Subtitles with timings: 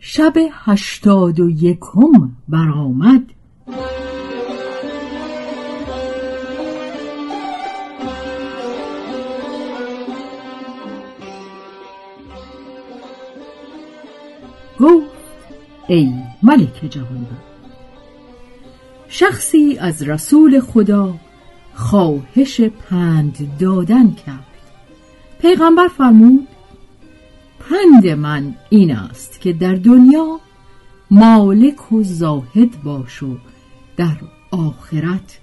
[0.00, 3.22] شب هشتاد و یکم برآمد.
[14.80, 15.08] گفت
[15.88, 16.12] ای
[16.42, 17.26] ملک جوان
[19.08, 21.14] شخصی از رسول خدا
[21.74, 24.44] خواهش پند دادن کرد.
[25.38, 26.48] پیغمبر فرمود
[27.68, 30.40] پند من این است که در دنیا
[31.10, 33.36] مالک و زاهد باش و
[33.96, 34.16] در
[34.50, 35.40] آخرت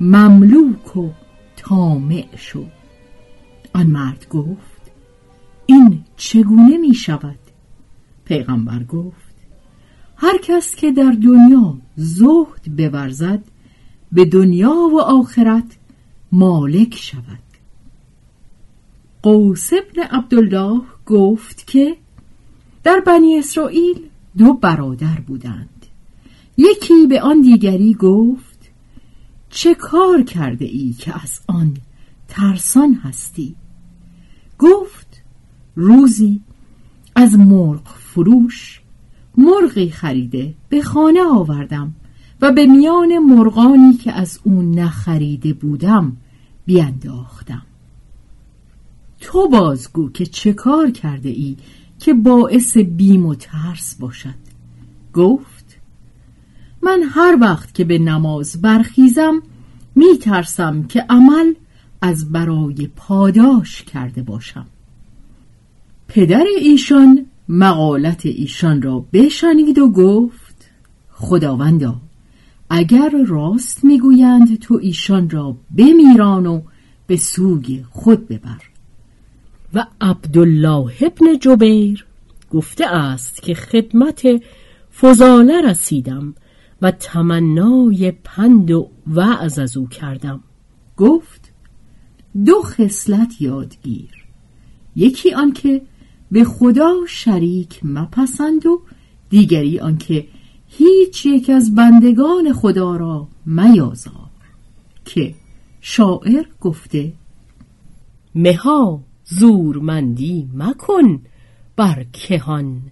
[0.00, 1.10] مملوک و
[1.56, 2.64] تامع شو
[3.74, 4.80] آن مرد گفت
[5.66, 7.38] این چگونه می شود؟
[8.24, 9.34] پیغمبر گفت
[10.16, 13.42] هر کس که در دنیا زهد بورزد
[14.12, 15.76] به دنیا و آخرت
[16.32, 17.50] مالک شود
[19.22, 21.96] قوس ابن عبدالله گفت که
[22.84, 24.00] در بنی اسرائیل
[24.38, 25.86] دو برادر بودند.
[26.56, 28.70] یکی به آن دیگری گفت
[29.50, 31.76] چه کار کرده ای که از آن
[32.28, 33.56] ترسان هستی؟
[34.58, 35.22] گفت
[35.74, 36.40] روزی
[37.14, 38.80] از مرغ فروش
[39.36, 41.94] مرغی خریده به خانه آوردم
[42.40, 46.16] و به میان مرغانی که از اون نخریده بودم
[46.66, 47.62] بیانداختم
[49.20, 51.56] تو بازگو که چه کار کرده ای
[51.98, 54.34] که باعث بیم و ترس باشد؟
[55.14, 55.76] گفت
[56.82, 59.42] من هر وقت که به نماز برخیزم
[59.94, 61.54] می ترسم که عمل
[62.02, 64.66] از برای پاداش کرده باشم.
[66.08, 70.70] پدر ایشان مقالت ایشان را بشنید و گفت
[71.12, 72.00] خداوندا
[72.70, 76.60] اگر راست می‌گویند تو ایشان را بمیران و
[77.06, 78.60] به سوگ خود ببر.
[79.74, 82.06] و عبدالله ابن جبیر
[82.50, 84.42] گفته است که خدمت
[85.00, 86.34] فضاله رسیدم
[86.82, 90.40] و تمنای پند و وعظ از او کردم.
[90.96, 91.52] گفت
[92.44, 94.10] دو خصلت یادگیر.
[94.96, 95.82] یکی آنکه
[96.30, 98.82] به خدا شریک مپسند و
[99.30, 100.26] دیگری آنکه
[100.68, 104.30] هیچ یک از بندگان خدا را میازار.
[105.04, 105.34] که
[105.80, 107.12] شاعر گفته
[108.34, 111.22] مها زورمندی مکن
[111.76, 112.82] بر کهان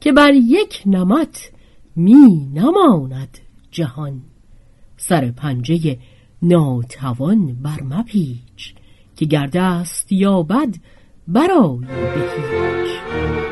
[0.00, 1.50] که بر یک نمت
[1.96, 3.38] می نماند
[3.70, 4.20] جهان.
[4.96, 5.98] سر پنجه
[6.42, 8.74] ناتوان بر مپیچ
[9.16, 10.74] که گرده است یا بد
[11.28, 13.49] برای به هیچ.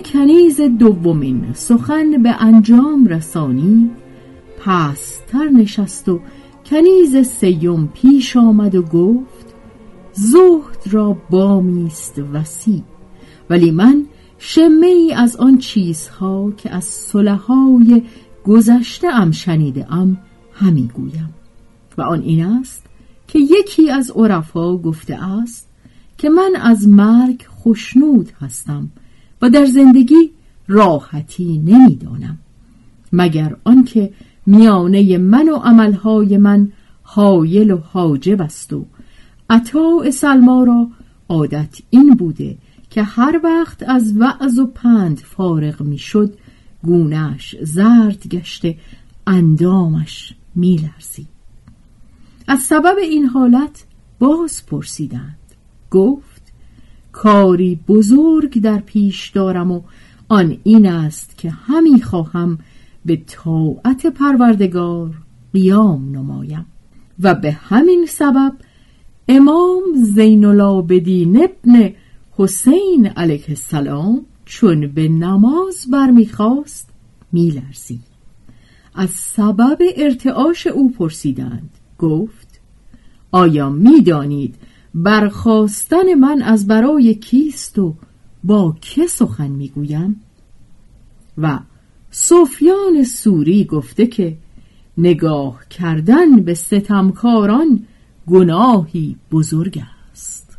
[0.00, 3.90] کنیز دومین سخن به انجام رسانی
[4.58, 6.20] پستر نشست و
[6.66, 9.54] کنیز سیم پیش آمد و گفت
[10.12, 12.82] زهد را بامیست وسیع
[13.50, 14.06] ولی من
[14.38, 18.02] شمه ای از آن چیزها که از صلحای
[18.44, 20.18] گذشته ام شنیده ام
[20.52, 21.34] همی گویم.
[21.98, 22.86] و آن این است
[23.28, 25.68] که یکی از عرفا گفته است
[26.18, 28.90] که من از مرگ خشنود هستم
[29.42, 30.30] و در زندگی
[30.68, 32.38] راحتی نمی‌دانم.
[33.12, 34.12] مگر آنکه
[34.46, 36.72] میانه من و عملهای من
[37.02, 38.86] حایل و حاجب است و
[39.50, 40.88] عطا سلما را
[41.28, 42.58] عادت این بوده
[42.90, 46.34] که هر وقت از وعظ و پند فارغ می‌شد
[46.82, 48.78] گونهش زرد گشته
[49.26, 51.28] اندامش میلرزید.
[52.48, 53.84] از سبب این حالت
[54.18, 55.36] باز پرسیدند.
[55.90, 56.29] گفت
[57.12, 59.82] کاری بزرگ در پیش دارم و
[60.28, 62.58] آن این است که همی خواهم
[63.04, 65.14] به طاعت پروردگار
[65.52, 66.66] قیام نمایم.
[67.20, 68.52] و به همین سبب
[69.28, 71.92] امام زین العابدین ابن
[72.32, 76.90] حسین علیه السلام چون به نماز برمیخواست
[77.32, 78.10] میلرزید.
[78.94, 81.70] از سبب ارتعاش او پرسیدند.
[81.98, 82.60] گفت
[83.32, 84.54] آیا می‌دانید
[84.94, 87.94] برخواستن من از برای کیست و
[88.44, 90.20] با که سخن می‌گویم؟
[91.38, 91.58] و
[92.10, 94.36] سفیان سوری گفته که
[94.98, 97.86] نگاه کردن به ستمکاران
[98.26, 99.82] گناهی بزرگ
[100.12, 100.58] است.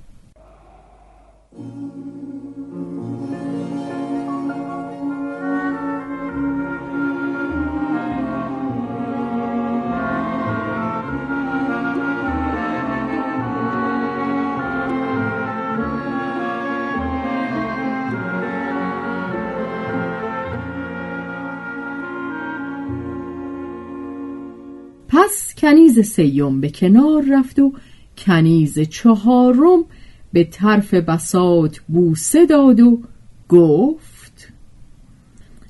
[25.12, 27.74] پس کنیز سیوم به کنار رفت و
[28.18, 29.86] کنیز چهارم
[30.34, 33.02] به طرف بساط بوسه داد و
[33.50, 34.54] گفت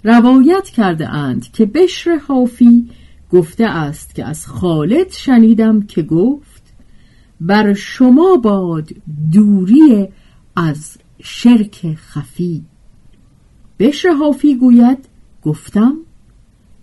[0.04, 2.90] روایت کرده اند که بشر حافی
[3.32, 6.74] گفته است که از خالد شنیدم که گفت
[7.42, 8.90] بر شما باد
[9.34, 10.08] دوری
[10.56, 12.66] از شرک خفی.
[13.80, 15.10] بشر حافی گوید
[15.44, 15.98] گفتم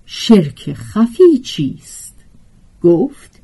[0.07, 2.08] شرک خفی چیست؟
[2.83, 3.41] گفت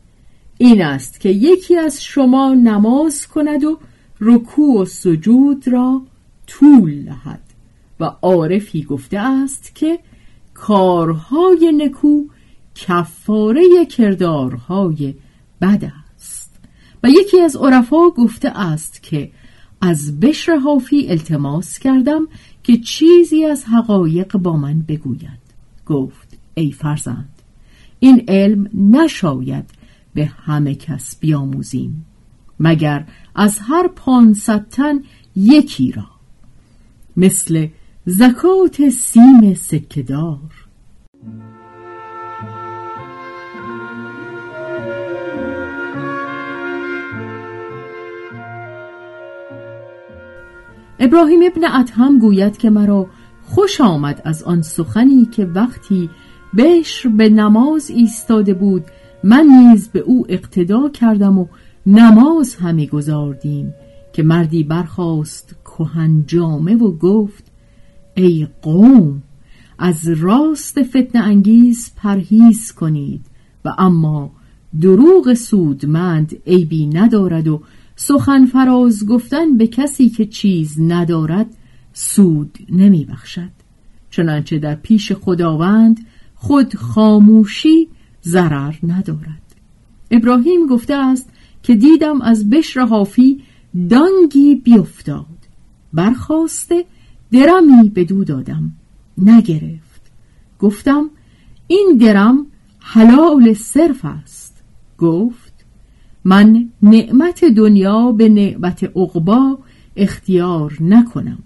[0.58, 3.78] این است که یکی از شما نماز کند و
[4.20, 6.02] رکوع و سجود را
[6.46, 7.40] طول دهد
[8.00, 9.98] و عارفی گفته است که
[10.54, 12.24] کارهای نکو
[12.74, 15.14] کفاره کردارهای
[15.60, 16.50] بد است.
[17.02, 19.30] و یکی از عرفا گفته است که
[19.80, 22.28] از بشر حافی التماس کردم
[22.62, 25.44] که چیزی از حقایق با من بگوید.
[25.86, 27.33] گفت ای فرزند
[27.98, 29.70] این علم نشاید
[30.14, 32.06] به همه کس بیاموزیم
[32.60, 35.02] مگر از هر پانصد تن
[35.36, 36.06] یکی را
[37.16, 37.68] مثل
[38.06, 40.38] زکات سیم سکهدار.
[50.98, 53.06] ابراهیم ابن ادهم گوید که مرا
[53.42, 56.10] خوش آمد از آن سخنی که وقتی
[56.56, 58.84] بشر به نماز ایستاده بود.
[59.24, 61.46] من نیز به او اقتدا کردم و
[61.86, 63.74] نماز همی گذاردیم
[64.12, 67.44] که مردی برخاست کهن جامه و گفت
[68.14, 69.22] ای قوم
[69.78, 73.26] از راست فتن انگیز پرهیز کنید
[73.64, 74.30] و اما
[74.80, 77.62] دروغ سودمند عیبی ندارد و
[77.96, 81.46] سخن فراز گفتن به کسی که چیز ندارد
[81.92, 83.50] سود نمی بخشد
[84.10, 86.06] چنانچه در پیش خداوند
[86.46, 87.88] خود خاموشی
[88.24, 89.54] ضرر ندارد.
[90.10, 91.28] ابراهیم گفته است
[91.62, 93.42] که دیدم از بشر حافی
[93.90, 95.26] دانگی بیفتاد.
[95.92, 96.84] برخواسته
[97.32, 98.72] درمی به دو دادم
[99.18, 100.02] نگرفت.
[100.58, 101.10] گفتم
[101.66, 102.46] این درم
[102.80, 104.62] حلال صرف است.
[104.98, 105.64] گفت
[106.24, 109.58] من نعمت دنیا به نعمت عقبا
[109.96, 111.38] اختیار نکنم.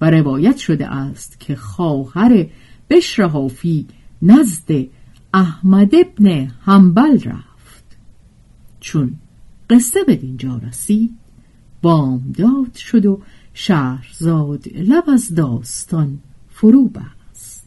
[0.00, 2.46] و روایت شده است که خواهر
[2.90, 3.86] بشر حافی
[4.24, 4.86] نزد
[5.34, 7.84] احمد ابن حنبل رفت.
[8.80, 9.14] چون
[9.70, 11.14] قصه به دینجا رسید
[11.82, 13.20] بامداد شد و
[13.54, 16.18] شهرزاد لب از داستان
[16.50, 17.66] فرو بست.